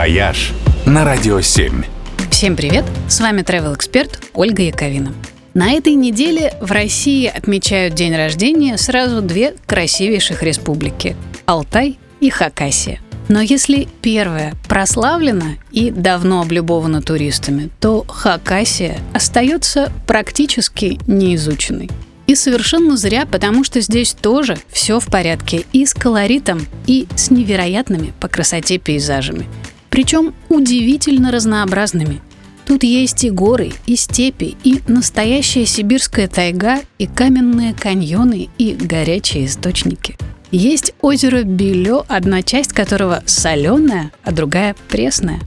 [0.00, 0.52] «Вояж»
[0.86, 1.84] на Радио 7.
[2.30, 2.86] Всем привет!
[3.06, 5.12] С вами travel эксперт Ольга Яковина.
[5.52, 12.98] На этой неделе в России отмечают день рождения сразу две красивейших республики– Алтай и Хакасия.
[13.28, 21.90] Но если первая прославлена и давно облюбована туристами, то Хакасия остается практически неизученной.
[22.26, 27.30] И совершенно зря, потому что здесь тоже все в порядке и с колоритом, и с
[27.30, 29.46] невероятными по красоте пейзажами.
[29.90, 32.20] Причем удивительно разнообразными.
[32.64, 39.46] Тут есть и горы, и степи, и настоящая сибирская тайга, и каменные каньоны, и горячие
[39.46, 40.16] источники.
[40.52, 45.40] Есть озеро Белё, одна часть которого соленая, а другая пресная.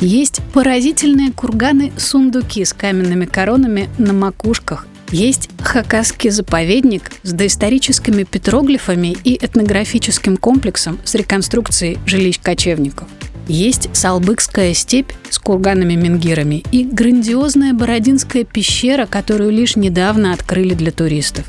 [0.00, 9.38] Есть поразительные курганы-сундуки с каменными коронами на макушках есть Хакасский заповедник с доисторическими петроглифами и
[9.42, 13.08] этнографическим комплексом с реконструкцией жилищ кочевников.
[13.48, 21.46] Есть Салбыкская степь с курганами-менгирами и грандиозная Бородинская пещера, которую лишь недавно открыли для туристов.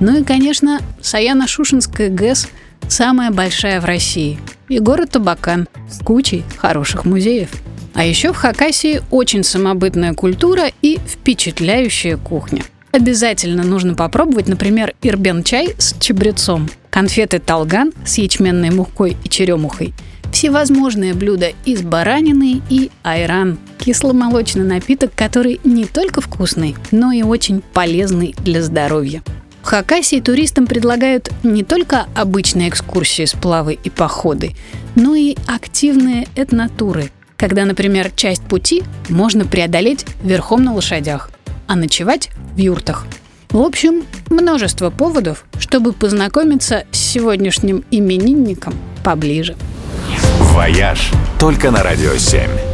[0.00, 2.48] Ну и, конечно, Саяно-Шушинская ГЭС–
[2.88, 4.38] самая большая в России.
[4.68, 7.50] И город Табакан с кучей хороших музеев.
[7.92, 12.62] А еще в Хакасии очень самобытная культура и впечатляющая кухня.
[12.92, 19.92] Обязательно нужно попробовать, например, ирбен-чай с чабрецом, конфеты талган с ячменной мукой и черемухой,
[20.32, 27.62] всевозможные блюда из баранины и айран– кисломолочный напиток, который не только вкусный, но и очень
[27.72, 29.22] полезный для здоровья.
[29.62, 34.52] В Хакасии туристам предлагают не только обычные экскурсии, сплавы и походы,
[34.96, 41.30] но и активные этнотуры, когда, например, часть пути можно преодолеть верхом на лошадях,
[41.68, 43.06] а ночевать в юртах.
[43.50, 48.74] В общем, множество поводов, чтобы познакомиться с сегодняшним именинником
[49.04, 49.56] поближе.
[50.52, 52.71] «Вояж» только на Радио 7.